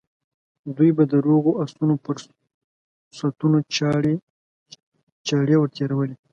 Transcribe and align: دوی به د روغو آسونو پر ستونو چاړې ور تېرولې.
دوی 0.75 0.91
به 0.97 1.03
د 1.11 1.13
روغو 1.27 1.51
آسونو 1.63 1.95
پر 2.03 2.15
ستونو 3.19 3.59
چاړې 5.27 5.43
ور 5.57 5.69
تېرولې. 5.77 6.15